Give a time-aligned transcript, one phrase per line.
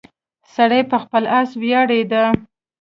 [0.55, 2.23] سړی په خپل اس ویاړیده.